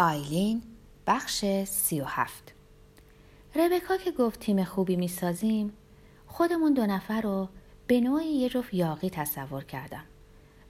آیلین 0.00 0.62
بخش 1.06 1.44
سی 1.64 2.00
و 2.00 2.04
هفت. 2.04 2.52
ربکا 3.54 3.96
که 3.96 4.10
گفت 4.10 4.40
تیم 4.40 4.64
خوبی 4.64 4.96
می‌سازیم 4.96 5.72
خودمون 6.26 6.74
دو 6.74 6.86
نفر 6.86 7.20
رو 7.20 7.48
به 7.86 8.00
نوعی 8.00 8.26
یه 8.26 8.48
جفت 8.48 8.74
یاقی 8.74 9.10
تصور 9.10 9.64
کردم. 9.64 10.04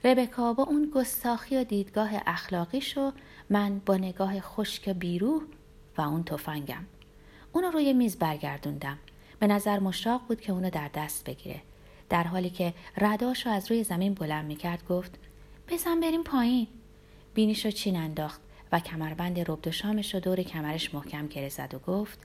ربکا 0.03 0.53
با 0.53 0.63
اون 0.63 0.91
گستاخی 0.95 1.57
و 1.57 1.63
دیدگاه 1.63 2.09
اخلاقیش 2.25 2.97
و 2.97 3.11
من 3.49 3.81
با 3.85 3.97
نگاه 3.97 4.41
خشک 4.41 4.89
بیروح 4.89 5.43
و 5.97 6.01
اون 6.01 6.23
تفنگم. 6.23 6.85
اونو 7.53 7.71
روی 7.71 7.93
میز 7.93 8.17
برگردوندم. 8.17 8.97
به 9.39 9.47
نظر 9.47 9.79
مشتاق 9.79 10.21
بود 10.27 10.41
که 10.41 10.51
اونو 10.51 10.69
در 10.69 10.89
دست 10.93 11.23
بگیره. 11.23 11.61
در 12.09 12.23
حالی 12.23 12.49
که 12.49 12.73
رداشو 12.97 13.49
از 13.49 13.71
روی 13.71 13.83
زمین 13.83 14.13
بلند 14.13 14.45
می‌کرد 14.45 14.87
گفت 14.87 15.19
بزن 15.67 15.99
بریم 15.99 16.23
پایین. 16.23 16.67
بینیش 17.33 17.65
رو 17.65 17.71
چین 17.71 17.95
انداخت. 17.95 18.41
و 18.71 18.79
کمربند 18.79 19.39
ربد 19.39 19.67
و 19.67 19.71
شامش 19.71 20.13
رو 20.13 20.19
دور 20.19 20.43
کمرش 20.43 20.93
محکم 20.93 21.27
گره 21.27 21.49
زد 21.49 21.73
و 21.73 21.79
گفت 21.79 22.19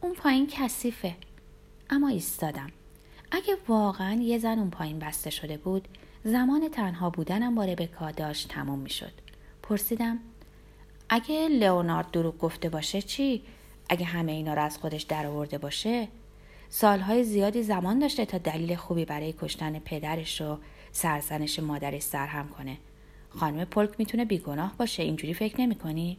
اون 0.00 0.14
پایین 0.14 0.46
کثیفه 0.46 1.16
اما 1.90 2.08
ایستادم. 2.08 2.70
اگه 3.30 3.56
واقعا 3.68 4.12
یه 4.22 4.38
زن 4.38 4.58
اون 4.58 4.70
پایین 4.70 4.98
بسته 4.98 5.30
شده 5.30 5.56
بود 5.56 5.88
زمان 6.24 6.68
تنها 6.68 7.10
بودنم 7.10 7.54
با 7.54 7.64
ربکا 7.64 8.10
داشت 8.10 8.48
تموم 8.48 8.78
می‌شد. 8.78 9.12
پرسیدم 9.62 10.18
اگه 11.08 11.48
لئونارد 11.48 12.10
دروغ 12.10 12.38
گفته 12.38 12.68
باشه 12.68 13.02
چی؟ 13.02 13.42
اگه 13.88 14.04
همه 14.04 14.32
اینا 14.32 14.54
رو 14.54 14.62
از 14.62 14.78
خودش 14.78 15.02
درآورده 15.02 15.58
باشه؟ 15.58 16.08
سالهای 16.68 17.24
زیادی 17.24 17.62
زمان 17.62 17.98
داشته 17.98 18.26
تا 18.26 18.38
دلیل 18.38 18.76
خوبی 18.76 19.04
برای 19.04 19.34
کشتن 19.40 19.78
پدرش 19.78 20.40
رو 20.40 20.58
سرزنش 20.92 21.58
مادرش 21.58 22.02
سرهم 22.02 22.48
کنه. 22.48 22.76
خانم 23.28 23.64
پلک 23.64 23.90
می‌تونه 23.98 24.24
بیگناه 24.24 24.74
باشه 24.78 25.02
اینجوری 25.02 25.34
فکر 25.34 25.60
نمی‌کنی؟ 25.60 26.18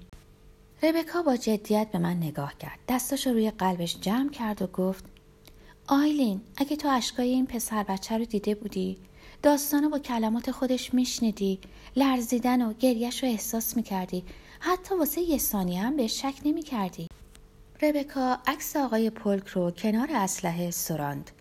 ربکا 0.84 1.22
با 1.22 1.36
جدیت 1.36 1.88
به 1.92 2.00
من 2.00 2.18
نگاه 2.18 2.58
کرد. 2.58 2.80
دستاش 2.88 3.28
رو 3.28 3.34
روی 3.34 3.52
قلبش 3.52 3.98
جمع 4.02 4.30
کرد 4.30 4.62
و 4.62 4.68
گفت 4.68 5.06
آیلین 5.88 6.42
اگه 6.58 6.76
تو 6.76 6.88
اشکای 6.88 7.30
این 7.30 7.46
پسر 7.46 7.84
بچه 7.84 8.18
رو 8.18 8.26
دیده 8.26 8.56
بودی 8.56 8.98
داستانو 9.44 9.90
با 9.90 10.00
کلمات 10.00 10.52
خودش 10.52 10.94
میشنیدی 10.94 11.60
لرزیدن 11.96 12.62
و 12.62 12.74
گریش 12.74 13.24
رو 13.24 13.30
احساس 13.30 13.78
می‌کردی 13.78 14.24
حتی 14.60 14.96
واسه 14.96 15.22
یه 15.22 15.38
ثانیه 15.38 15.82
هم 15.82 15.96
بهش 15.96 16.22
شک 16.22 16.36
نمی‌کردی. 16.46 17.08
ربکا 17.82 18.38
عکس 18.48 18.76
آقای 18.76 19.10
پلک 19.10 19.48
رو 19.48 19.72
کنار 19.72 20.08
اسلحه 20.12 20.72
سراند. 20.72 21.32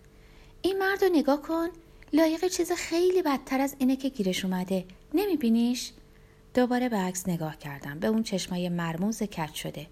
این 0.61 0.77
مرد 0.77 1.03
رو 1.03 1.09
نگاه 1.13 1.41
کن 1.41 1.67
لایق 2.13 2.47
چیز 2.47 2.71
خیلی 2.71 3.21
بدتر 3.21 3.61
از 3.61 3.75
اینه 3.79 3.95
که 3.95 4.09
گیرش 4.09 4.45
اومده. 4.45 4.85
نمیبینیش؟ 5.13 5.91
دوباره 6.53 6.89
به 6.89 6.97
عکس 6.97 7.29
نگاه 7.29 7.57
کردم. 7.57 7.99
به 7.99 8.07
اون 8.07 8.23
چشمای 8.23 8.69
مرموز 8.69 9.23
کت 9.23 9.53
شده. 9.53 9.87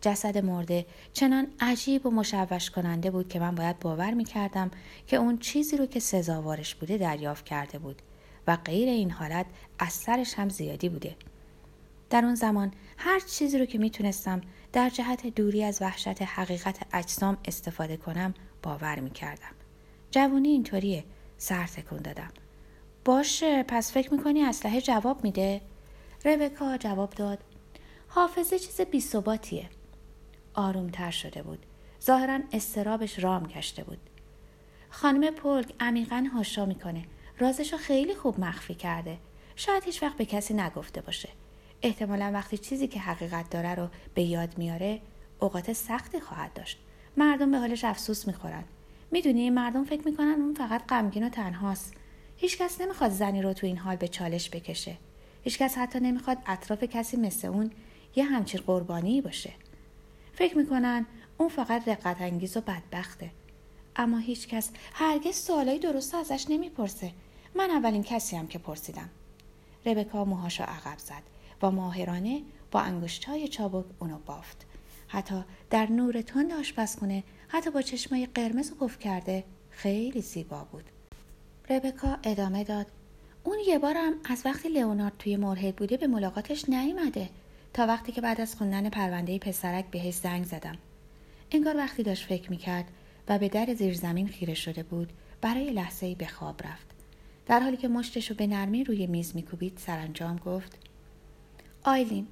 جسد 0.00 0.38
مرده. 0.38 0.86
چنان 1.12 1.46
عجیب 1.60 2.06
و 2.06 2.10
مشوش 2.10 2.70
کننده 2.70 3.10
بود 3.10 3.28
که 3.28 3.38
من 3.38 3.54
باید 3.54 3.78
باور 3.78 4.14
می‌کردم 4.14 4.70
که 5.06 5.16
اون 5.16 5.38
چیزی 5.38 5.76
رو 5.76 5.86
که 5.86 6.00
سزاوارش 6.00 6.74
بوده 6.74 6.98
دریافت 6.98 7.44
کرده 7.44 7.78
بود 7.78 8.02
و 8.46 8.56
غیر 8.56 8.88
این 8.88 9.10
حالت 9.10 9.46
از 9.78 9.92
سرش 9.92 10.34
هم 10.34 10.48
زیادی 10.48 10.88
بوده. 10.88 11.16
در 12.10 12.24
اون 12.24 12.34
زمان 12.34 12.72
هر 12.96 13.20
چیزی 13.20 13.58
رو 13.58 13.64
که 13.64 13.78
می‌تونستم 13.78 14.40
در 14.72 14.88
جهت 14.88 15.26
دوری 15.26 15.64
از 15.64 15.82
وحشت 15.82 16.22
حقیقت 16.22 16.78
اجسام 16.92 17.36
استفاده 17.44 17.96
کنم 17.96 18.34
باور 18.62 19.00
می‌کردم. 19.00 19.54
جوونی 20.10 20.48
اینطوریه. 20.48 21.04
سر 21.38 21.66
تکون 21.66 21.98
دادم. 21.98 22.30
باشه 23.04 23.62
پس 23.62 23.92
فکر 23.92 24.14
می‌کنی 24.14 24.42
اسلحه 24.42 24.80
جواب 24.80 25.24
میده؟ 25.24 25.60
ربکا 26.24 26.76
جواب 26.76 27.10
داد. 27.10 27.38
حافظه 28.08 28.58
چیز 28.58 28.80
بیثباتیه. 28.80 29.68
آرومتر 30.54 31.10
شده 31.10 31.42
بود. 31.42 31.66
ظاهرا 32.02 32.40
استرابش 32.52 33.18
رام 33.18 33.42
گشته 33.42 33.84
بود. 33.84 33.98
خانم 34.90 35.30
پلک 35.30 35.74
عمیقا 35.80 36.26
هاشا 36.34 36.66
می‌کنه. 36.66 37.04
رازشو 37.38 37.76
خیلی 37.76 38.14
خوب 38.14 38.40
مخفی 38.40 38.74
کرده. 38.74 39.18
شاید 39.56 39.84
هیچ 39.84 40.02
وقت 40.02 40.16
به 40.16 40.24
کسی 40.24 40.54
نگفته 40.54 41.00
باشه. 41.00 41.28
احتمالا 41.82 42.30
وقتی 42.34 42.58
چیزی 42.58 42.88
که 42.88 43.00
حقیقت 43.00 43.50
داره 43.50 43.74
رو 43.74 43.88
به 44.14 44.22
یاد 44.22 44.58
میاره 44.58 45.00
اوقات 45.40 45.72
سختی 45.72 46.20
خواهد 46.20 46.52
داشت. 46.52 46.78
مردم 47.16 47.50
به 47.50 47.58
حالش 47.58 47.84
افسوس 47.84 48.26
می‌خورن. 48.26 48.64
می‌دونی 49.10 49.50
مردم 49.50 49.84
فکر 49.84 50.08
می‌کنن 50.08 50.36
اون 50.40 50.54
فقط 50.54 50.86
غمگین 50.86 51.26
و 51.26 51.28
تنهاست. 51.28 51.94
هیچکس 52.40 52.80
نمی‌خواد 52.80 53.10
زنی 53.10 53.42
رو 53.42 53.52
تو 53.52 53.66
این 53.66 53.78
حال 53.78 53.96
به 53.96 54.08
چالش 54.08 54.50
بکشه. 54.50 54.96
هیچکس 55.42 55.78
حتی 55.78 56.00
نمی‌خواد 56.00 56.38
اطراف 56.46 56.84
کسی 56.84 57.16
مثل 57.16 57.48
اون 57.48 57.70
یه 58.16 58.24
همچین 58.24 58.60
قربانی 58.66 59.20
باشه. 59.20 59.52
فکر 60.32 60.58
می‌کنن 60.58 61.06
اون 61.38 61.48
فقط 61.48 61.88
رقت 61.88 62.20
انگیز 62.20 62.56
و 62.56 62.60
بدبخته. 62.60 63.30
اما 63.96 64.18
هیچکس 64.18 64.70
هرگز 64.92 65.34
سوالایی 65.34 65.78
درست 65.78 66.14
ازش 66.14 66.46
نمی‌پرسه. 66.48 67.12
من 67.54 67.70
اولین 67.70 68.02
کسی 68.02 68.36
هم 68.36 68.46
که 68.46 68.58
پرسیدم. 68.58 69.10
ربکا 69.86 70.24
موهاشو 70.24 70.64
عقب 70.64 70.98
زد 70.98 71.22
و 71.62 71.70
ماهرانه 71.70 72.42
با 72.70 72.80
انگشتای 72.80 73.48
چابک 73.48 73.84
اونو 73.98 74.18
بافت. 74.26 74.66
حتی 75.08 75.44
در 75.70 75.86
نور 75.86 76.22
تند 76.22 76.52
آشپزخونه 76.52 77.24
حتی 77.48 77.70
با 77.70 77.82
چشمای 77.82 78.26
قرمز 78.26 78.72
و 78.72 78.74
قفل 78.80 78.98
کرده 78.98 79.44
خیلی 79.70 80.20
زیبا 80.20 80.64
بود. 80.72 80.84
ربکا 81.70 82.18
ادامه 82.22 82.64
داد. 82.64 82.86
اون 83.44 83.58
یه 83.66 83.78
بارم 83.78 84.12
از 84.24 84.42
وقتی 84.44 84.68
لئونارد 84.68 85.12
توی 85.18 85.36
مرهد 85.36 85.76
بوده 85.76 85.96
به 85.96 86.06
ملاقاتش 86.06 86.68
نیومده. 86.68 87.28
تا 87.74 87.86
وقتی 87.86 88.12
که 88.12 88.20
بعد 88.20 88.40
از 88.40 88.54
خوندن 88.54 88.88
پرونده 88.88 89.38
پسرک 89.38 89.86
بهش 89.90 90.14
زنگ 90.14 90.44
زدم. 90.44 90.78
انگار 91.50 91.76
وقتی 91.76 92.02
داشت 92.02 92.26
فکر 92.26 92.50
می‌کرد 92.50 92.84
و 93.28 93.38
به 93.38 93.48
در 93.48 93.74
زیر 93.74 93.94
زمین 93.94 94.28
خیره 94.28 94.54
شده 94.54 94.82
بود 94.82 95.12
برای 95.40 95.70
لحظه 95.70 96.06
ای 96.06 96.14
به 96.14 96.26
خواب 96.26 96.62
رفت. 96.62 96.86
در 97.46 97.60
حالی 97.60 97.76
که 97.76 97.88
مشتش 97.88 98.30
رو 98.30 98.36
به 98.36 98.46
نرمی 98.46 98.84
روی 98.84 99.06
میز 99.06 99.36
میکوبید 99.36 99.78
سرانجام 99.86 100.36
گفت 100.36 100.78
آیلین 101.84 102.26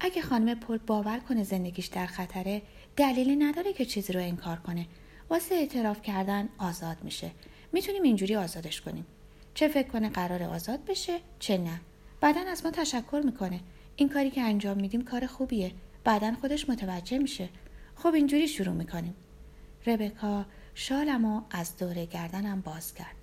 اگه 0.00 0.22
خانم 0.22 0.54
پل 0.54 0.78
باور 0.86 1.18
کنه 1.18 1.44
زندگیش 1.44 1.86
در 1.86 2.06
خطره 2.06 2.62
دلیلی 2.96 3.36
نداره 3.36 3.72
که 3.72 3.84
چیزی 3.84 4.12
رو 4.12 4.20
انکار 4.20 4.56
کنه. 4.56 4.86
واسه 5.30 5.54
اعتراف 5.54 6.02
کردن 6.02 6.48
آزاد 6.58 6.96
میشه. 7.02 7.30
می‌تونیم 7.72 8.02
اینجوری 8.02 8.36
آزادش 8.36 8.80
کنیم. 8.80 9.06
چه 9.54 9.68
فکر 9.68 9.88
کنه 9.88 10.08
قرار 10.08 10.42
آزاد 10.42 10.84
بشه 10.84 11.18
چه 11.38 11.58
نه. 11.58 11.80
بعدا 12.20 12.40
از 12.40 12.64
ما 12.64 12.70
تشکر 12.70 13.22
می‌کنه. 13.24 13.60
این 13.96 14.08
کاری 14.08 14.30
که 14.30 14.40
انجام 14.40 14.80
میدیم 14.80 15.04
کار 15.04 15.26
خوبیه. 15.26 15.72
بعدا 16.04 16.34
خودش 16.40 16.68
متوجه 16.68 17.18
میشه. 17.18 17.48
خب 17.96 18.14
اینجوری 18.14 18.48
شروع 18.48 18.74
می‌کنیم. 18.74 19.14
ربکا 19.86 20.46
شالمو 20.74 21.42
از 21.50 21.76
دور 21.76 22.04
گردنم 22.04 22.60
باز 22.60 22.94
کرد. 22.94 23.16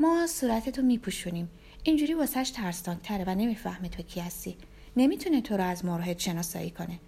ما 0.00 0.26
صورتتو 0.26 0.82
میپوشونیم. 0.82 1.50
اینجوری 1.82 2.14
واسهش 2.14 2.50
ترسناکتره 2.50 3.24
و 3.26 3.34
نمی‌فهمه 3.34 3.88
تو 3.88 4.02
کی 4.02 4.20
هستی. 4.20 4.56
نمی‌تونه 4.96 5.40
تو 5.40 5.56
رو 5.56 5.64
از 5.64 5.84
مرهد 5.84 6.18
شناسایی 6.18 6.70
کنه. 6.70 6.98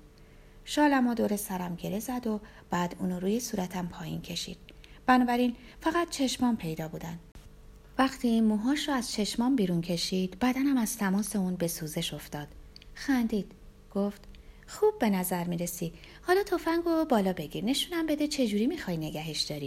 شالمو 0.65 1.15
دور 1.15 1.37
سرم 1.37 1.75
گره 1.75 2.01
زد 2.01 2.27
و 2.27 2.41
بعد 2.71 2.97
اونو 2.99 3.21
روی 3.21 3.41
صورتم 3.41 3.87
پایین 3.87 4.23
کشید. 4.23 4.59
بنابراین 5.07 5.57
فقط 5.81 6.11
چشمان 6.11 6.57
پیدا 6.57 6.89
بودن. 6.89 7.19
وقتی 7.99 8.41
موهاش 8.41 8.89
رو 8.89 8.95
از 8.95 9.13
چشمان 9.13 9.57
بیرون 9.57 9.81
کشید 9.81 10.39
بدنم 10.39 10.77
از 10.77 10.99
تماس 10.99 11.37
اون 11.37 11.55
به 11.55 11.69
سوزش 11.69 12.15
افتاد. 12.15 12.49
خندید. 12.95 13.53
گفت 13.95 14.25
خوب 14.67 14.99
به 14.99 15.11
نظر 15.11 15.45
می‌رسی. 15.45 15.93
حالا 16.23 16.43
تفنگو 16.43 17.05
بالا 17.05 17.33
بگیر. 17.33 17.65
نشونم 17.65 18.07
بده 18.07 18.29
چجوری 18.29 18.67
می‌خوای 18.67 18.97
نگهش 18.97 19.43
داری. 19.43 19.67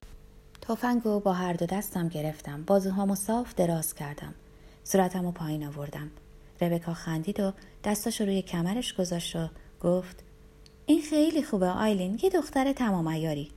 تفنگو 0.62 1.20
با 1.20 1.34
هر 1.34 1.54
دو 1.54 1.66
دستم 1.66 2.08
گرفتم. 2.08 2.64
بازوهامو 2.64 3.16
صاف 3.16 3.56
دراز 3.56 3.96
کردم. 3.96 4.34
صورتمو 4.84 5.32
پایین 5.32 5.66
آوردم. 5.66 6.12
ربکا 6.62 6.94
خندید 6.94 7.40
و 7.40 7.54
دستاشو 7.84 8.26
روی 8.26 8.42
کمرش 8.42 8.94
گذاشت 8.94 9.36
و 9.36 9.50
گفت 9.82 10.24
این 10.86 11.02
خیلی 11.02 11.44
خوبه 11.44 11.68
آیلین. 11.68 12.20
یه 12.24 12.30
دختر 12.30 12.74
تمام 12.74 13.08
ایاری 13.08 13.52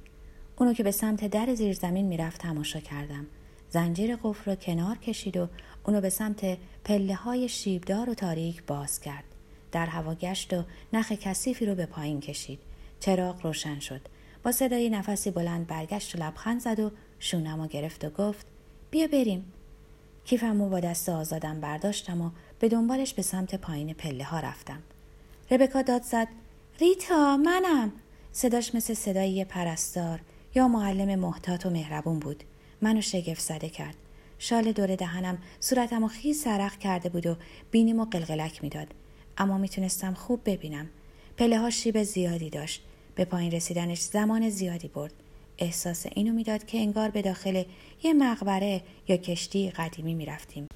اونو 0.56 0.72
که 0.74 0.82
به 0.82 0.90
سمت 0.90 1.24
در 1.24 1.54
زیر 1.54 1.72
زمین 1.72 2.06
می‌رفت 2.06 2.40
تماشا 2.40 2.80
کردم. 2.80 3.26
زنجیر 3.70 4.16
قفل 4.16 4.50
رو 4.50 4.56
کنار 4.56 4.98
کشید 4.98 5.36
و 5.36 5.48
اونو 5.86 6.00
به 6.00 6.10
سمت 6.10 6.58
پله 6.84 7.14
های 7.14 7.48
شیبدار 7.48 8.10
و 8.10 8.14
تاریک 8.14 8.62
باز 8.62 9.00
کرد. 9.00 9.24
در 9.72 9.86
هوا 9.86 10.14
گشت 10.14 10.54
و 10.54 10.64
نخ 10.92 11.12
کثیفی 11.12 11.66
رو 11.66 11.74
به 11.74 11.86
پایین 11.86 12.20
کشید. 12.20 12.58
چراغ 13.00 13.46
روشن 13.46 13.78
شد. 13.78 14.00
با 14.42 14.52
صدای 14.52 14.90
نفسی 14.90 15.30
بلند 15.30 15.66
برگشت 15.66 16.16
و 16.16 16.18
لبخند 16.18 16.60
زد 16.60 16.80
و 16.80 16.90
شونم 17.18 17.66
گرفت 17.66 18.04
و 18.04 18.10
گفت 18.10 18.46
بیا 18.90 19.06
بریم. 19.06 19.52
کیفمو 20.24 20.68
با 20.68 20.80
دست 20.80 21.08
آزادم 21.08 21.60
برداشتم 21.60 22.20
و 22.20 22.30
به 22.58 22.68
دنبالش 22.68 23.14
به 23.14 23.22
سمت 23.22 23.54
پایین 23.54 23.94
پله 23.94 24.24
ها 24.24 24.40
رفتم. 24.40 24.82
ربکا 25.50 25.82
داد 25.82 26.02
زد 26.02 26.28
ریتا 26.80 27.36
منم. 27.36 27.92
صداش 28.32 28.74
مثل 28.74 28.94
صدای 28.94 29.44
پرستار 29.44 30.20
یا 30.54 30.68
معلم 30.68 31.18
محتاط 31.18 31.66
و 31.66 31.70
مهربون 31.70 32.18
بود. 32.18 32.44
منو 32.82 33.00
شگفت 33.00 33.40
زده 33.40 33.68
کرد. 33.68 33.96
شال 34.38 34.72
دور 34.72 34.96
دهنم 34.96 35.38
صورتم 35.60 36.02
و 36.02 36.08
خیز 36.08 36.42
سرخ 36.42 36.76
کرده 36.76 37.08
بود 37.08 37.26
و 37.26 37.36
بینیم 37.70 38.00
و 38.00 38.04
قلقلک 38.04 38.62
می‌داد. 38.62 38.86
اما 39.38 39.58
می‌تونستم 39.58 40.14
خوب 40.14 40.40
ببینم. 40.44 40.88
پله 41.36 41.58
ها 41.58 41.70
شیب 41.70 42.02
زیادی 42.02 42.50
داشت. 42.50 42.82
به 43.14 43.24
پایین 43.24 43.52
رسیدنش 43.52 44.00
زمان 44.00 44.50
زیادی 44.50 44.88
برد. 44.88 45.12
احساس 45.58 46.06
اینو 46.14 46.32
می‌داد 46.32 46.66
که 46.66 46.78
انگار 46.78 47.10
به 47.10 47.22
داخل 47.22 47.62
یه 48.02 48.14
مقبره 48.14 48.82
یا 49.08 49.16
کشتی 49.16 49.70
قدیمی 49.70 50.14
می‌رفتیم. 50.14 50.68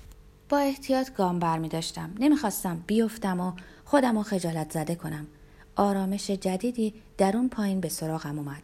با 0.49 0.59
احتیاط 0.59 1.13
گام 1.15 1.39
بر 1.39 1.59
می 1.59 1.69
داشتم. 1.69 2.15
نمی‌خواستم 2.19 2.85
بیفتم 2.87 3.41
و 3.41 3.53
خودم 3.85 4.23
خجالت 4.23 4.73
زده 4.73 4.95
کنم. 4.95 5.27
آرامش 5.77 6.31
جدیدی 6.31 6.95
در 7.19 7.37
اون 7.37 7.49
پایین 7.49 7.81
به 7.81 7.89
سراغم 7.89 8.39
اومد. 8.39 8.63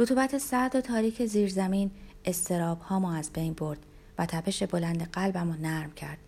رطوبت 0.00 0.38
سرد 0.38 0.76
و 0.76 0.80
تاریک 0.80 1.26
زیرزمین 1.26 1.90
استراب 2.24 2.80
ها 2.80 3.14
از 3.14 3.30
بین 3.32 3.52
برد 3.52 3.78
و 4.18 4.26
تپش 4.26 4.62
بلند 4.62 5.10
قلبم 5.10 5.52
رو 5.52 5.60
نرم 5.60 5.92
کرد. 5.92 6.18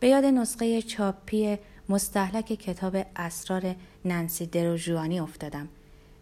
به 0.00 0.08
یاد 0.08 0.24
نسخه 0.24 0.82
چاپی 0.82 1.58
مستحلک 1.88 2.46
کتاب 2.46 3.06
اسرار 3.16 3.74
ننسی 4.04 4.46
دروژوانی 4.46 5.20
افتادم. 5.20 5.68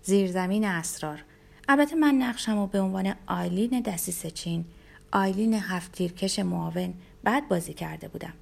زیرزمین 0.03 0.65
اسرار. 0.65 1.25
البته 1.69 1.97
من 1.97 2.15
نقشم 2.15 2.59
رو 2.59 2.67
به 2.67 2.81
عنوان 2.81 3.15
آیلین 3.27 3.81
دسیس 3.81 4.27
چین، 4.27 4.65
آیلین 5.13 5.55
هفتیرکش 5.55 6.39
معاون 6.39 6.95
بد 7.25 7.43
بازی 7.49 7.75
کرده 7.75 8.09
بودم. 8.09 8.33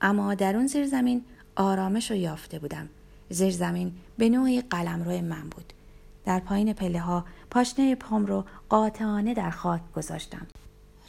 اما 0.00 0.34
در 0.34 0.56
اون 0.56 0.66
زیرزمین 0.66 1.24
آرامش 1.56 2.10
رو 2.10 2.16
یافته 2.16 2.58
بودم. 2.58 2.88
زیرزمین 3.30 3.92
به 4.18 4.28
نوعی 4.28 4.60
قلمرو 4.60 5.20
من 5.20 5.48
بود. 5.48 5.72
در 6.24 6.40
پایین 6.40 6.72
پله 6.72 7.00
ها 7.00 7.24
پاشنه 7.50 7.94
پام 7.94 8.26
رو 8.26 8.44
قاطعانه 8.68 9.34
در 9.34 9.50
خاک 9.50 9.80
گذاشتم. 9.96 10.46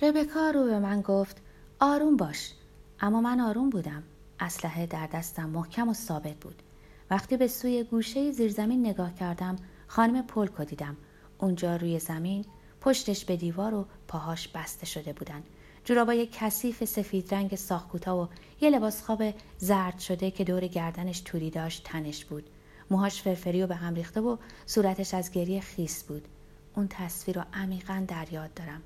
ربکا 0.02 0.50
رو 0.50 0.64
به 0.64 0.80
من 0.80 1.02
گفت 1.02 1.42
آروم 1.80 2.18
باش. 2.18 2.54
اما 3.00 3.22
من 3.22 3.40
آروم 3.40 3.70
بودم. 3.70 4.04
اسلحه 4.40 4.86
در 4.86 5.08
دستم 5.08 5.50
محکم 5.50 5.90
و 5.90 5.94
ثابت 5.94 6.36
بود. 6.36 6.64
وقتی 7.12 7.38
به 7.38 7.48
سوی 7.48 7.84
گوشه 7.84 8.32
زیرزمین 8.32 8.86
نگاه 8.86 9.14
کردم 9.14 9.56
خانم 9.88 10.22
پولکو 10.22 10.64
دیدم. 10.64 10.98
اونجا 11.38 11.76
روی 11.76 12.00
زمین 12.00 12.46
پشتش 12.82 13.26
به 13.26 13.38
دیوار 13.38 13.74
و 13.74 13.86
پاهاش 14.08 14.48
بسته 14.48 14.86
شده 14.86 15.14
بودند. 15.14 15.44
جورابای 15.86 16.30
کثیف 16.32 16.86
سفید 16.86 17.34
رنگ 17.34 17.56
ساخکوتا 17.56 18.18
و 18.18 18.28
یه 18.62 18.70
لباس 18.70 19.04
خواب 19.04 19.24
زرد 19.58 20.00
شده 20.00 20.32
که 20.32 20.44
دور 20.44 20.68
گردنش 20.68 21.22
توری 21.22 21.50
داشت 21.50 21.84
تنش 21.84 22.26
بود. 22.26 22.50
موهاش 22.92 23.22
فرفری 23.22 23.64
و 23.64 23.68
به 23.68 23.76
هم 23.76 23.96
ریخته 23.96 24.22
و 24.22 24.38
صورتش 24.66 25.14
از 25.14 25.32
گریه 25.32 25.62
خیس 25.62 26.04
بود. 26.04 26.28
اون 26.76 26.88
تصویر 26.88 27.40
رو 27.40 27.46
عمیقا 27.54 28.06
در 28.08 28.34
یاد 28.34 28.54
دارم. 28.54 28.82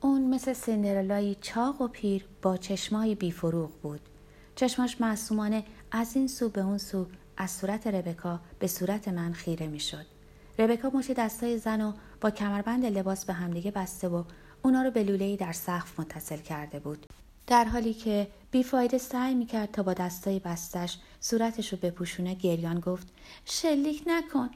اون 0.00 0.34
مثل 0.34 0.52
سندرلایی 0.52 1.36
چاق 1.40 1.80
و 1.80 1.88
پیر 1.88 2.24
با 2.42 2.56
چشمای 2.56 3.14
بیفروغ 3.14 3.70
بود. 3.82 4.00
چشماش 4.54 5.00
معصومانه 5.00 5.64
از 5.90 6.16
این 6.16 6.28
سو 6.28 6.48
به 6.48 6.60
اون 6.60 6.78
سو 6.78 7.06
از 7.36 7.50
صورت 7.50 7.86
ربکا 7.86 8.40
به 8.58 8.66
صورت 8.66 9.08
من 9.08 9.32
خیره 9.32 9.66
می‌شد. 9.66 10.06
ربکا 10.58 10.90
مچ 10.94 11.10
دستای 11.10 11.58
زن 11.58 11.80
و 11.80 11.92
با 12.20 12.30
کمربند 12.30 12.86
لباس 12.86 13.24
به 13.24 13.32
همدیگه 13.32 13.70
بسته 13.70 14.08
و 14.08 14.24
اونا 14.62 14.82
رو 14.82 14.90
به 14.90 15.02
لوله‌ای 15.02 15.36
در 15.36 15.52
سقف 15.52 16.00
متصل 16.00 16.36
کرده 16.36 16.78
بود. 16.78 17.06
در 17.50 17.64
حالی 17.64 17.94
که 17.94 18.28
بیفایده 18.50 18.98
سعی 18.98 19.34
می‌کرد 19.34 19.70
تا 19.72 19.82
با 19.82 19.92
دستای 19.92 20.38
بستش 20.38 20.98
صورتش 21.20 21.72
رو 21.72 21.78
بپوشونه 21.82 22.34
گریان 22.34 22.80
گفت 22.80 23.06
شلیک 23.44 24.02
نکن. 24.06 24.50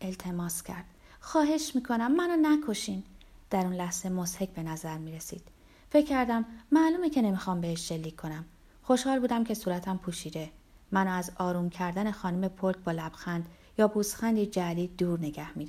التماس 0.00 0.62
کرد. 0.62 0.84
خواهش 1.20 1.74
می‌کنم 1.74 2.16
منو 2.16 2.36
نکشین. 2.36 3.02
در 3.50 3.64
اون 3.64 3.72
لحظه 3.72 4.08
مسحک 4.08 4.48
به 4.48 4.62
نظر 4.62 4.98
می‌رسید. 4.98 5.42
فکر 5.90 6.06
کردم 6.06 6.44
معلومه 6.72 7.10
که 7.10 7.22
نمی‌خوام 7.22 7.60
بهش 7.60 7.88
شلیک 7.88 8.16
کنم. 8.16 8.44
خوشحال 8.82 9.18
بودم 9.18 9.44
که 9.44 9.54
صورتم 9.54 9.96
پوشیده. 9.96 10.50
منو 10.92 11.10
از 11.10 11.32
آروم 11.38 11.70
کردن 11.70 12.10
خانم 12.10 12.48
پولک 12.48 12.76
با 12.76 12.92
لبخند 12.92 13.46
یا 13.78 13.88
بوسخندی 13.88 14.46
جلی 14.46 14.88
دور 14.88 15.18
نگه 15.18 15.58
می 15.58 15.68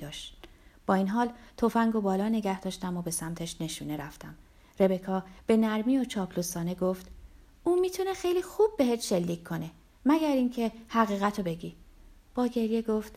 با 0.86 0.94
این 0.94 1.08
حال 1.08 1.32
تفنگ 1.56 1.96
و 1.96 2.00
بالا 2.00 2.28
نگه 2.28 2.60
داشتم 2.60 2.96
و 2.96 3.02
به 3.02 3.10
سمتش 3.10 3.60
نشونه 3.60 3.96
رفتم. 3.96 4.34
ربکا 4.80 5.24
به 5.46 5.56
نرمی 5.56 5.98
و 5.98 6.04
چاپلوسانه 6.04 6.74
گفت 6.74 7.06
او 7.64 7.80
می‌تونه 7.80 8.14
خیلی 8.14 8.42
خوب 8.42 8.66
بهت 8.78 9.00
شلیک 9.00 9.44
کنه 9.44 9.70
مگر 10.06 10.32
اینکه 10.32 10.72
حقیقت 10.88 11.38
رو 11.38 11.44
بگی. 11.44 11.76
با 12.34 12.46
گریه 12.46 12.82
گفت 12.82 13.12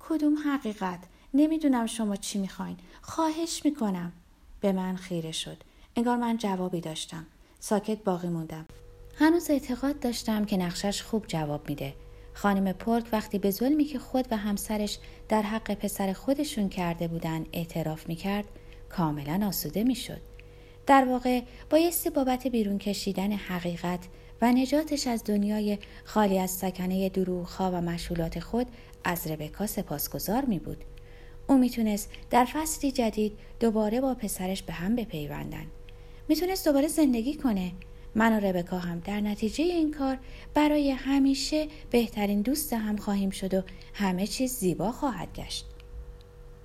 کدوم 0.00 0.38
حقیقت؟ 0.38 0.98
نمی‌دونم 1.34 1.86
شما 1.86 2.16
چی 2.16 2.38
می‌خواین. 2.38 2.76
خواهش 3.02 3.64
می‌کنم. 3.64 4.12
به 4.60 4.72
من 4.72 4.96
خیره 4.96 5.32
شد. 5.32 5.56
انگار 5.96 6.16
من 6.16 6.36
جوابی 6.36 6.80
داشتم. 6.80 7.26
ساکت 7.60 8.04
باقی 8.04 8.28
موندم. 8.28 8.66
هنوز 9.14 9.50
اعتقاد 9.50 10.00
داشتم 10.00 10.44
که 10.44 10.56
نقشش 10.56 11.02
خوب 11.02 11.26
جواب 11.26 11.68
میده. 11.68 11.94
خانم 12.34 12.72
پولک 12.72 13.06
وقتی 13.12 13.38
به 13.38 13.50
ظلمی 13.50 13.84
که 13.84 13.98
خود 13.98 14.26
و 14.30 14.36
همسرش 14.36 14.98
در 15.28 15.42
حق 15.42 15.74
پسر 15.74 16.12
خودشون 16.12 16.68
کرده 16.68 17.08
بودن 17.08 17.46
اعتراف 17.52 18.08
می‌کرد 18.08 18.44
کاملا 18.88 19.46
آسوده 19.46 19.84
می‌شد. 19.84 20.20
در 20.88 21.04
واقع 21.04 21.40
بایستی 21.70 22.10
بابت 22.10 22.46
بیرون 22.46 22.78
کشیدن 22.78 23.32
حقیقت 23.32 24.00
و 24.42 24.52
نجاتش 24.52 25.06
از 25.06 25.24
دنیای 25.24 25.78
خالی 26.04 26.38
از 26.38 26.50
سکنه 26.50 27.08
دروغها 27.08 27.70
و 27.70 27.80
مشغولات 27.80 28.40
خود 28.40 28.66
از 29.04 29.26
ربکا 29.26 29.66
سپاسگزار 29.66 30.44
می 30.44 30.58
بود. 30.58 30.84
او 31.48 31.58
می‌تونست 31.58 32.10
در 32.30 32.44
فصلی 32.44 32.92
جدید 32.92 33.32
دوباره 33.60 34.00
با 34.00 34.14
پسرش 34.14 34.62
به 34.62 34.72
هم 34.72 34.96
بپیوندن. 34.96 35.66
می‌تونست 36.28 36.64
دوباره 36.64 36.88
زندگی 36.88 37.34
کنه 37.34 37.72
من 38.14 38.36
و 38.36 38.40
ربکا 38.40 38.78
هم 38.78 39.00
در 39.00 39.20
نتیجه 39.20 39.64
این 39.64 39.90
کار 39.90 40.18
برای 40.54 40.90
همیشه 40.90 41.66
بهترین 41.90 42.42
دوست 42.42 42.72
هم 42.72 42.96
خواهیم 42.96 43.30
شد 43.30 43.54
و 43.54 43.62
همه 43.94 44.26
چیز 44.26 44.52
زیبا 44.52 44.92
خواهد 44.92 45.28
گشت. 45.34 45.66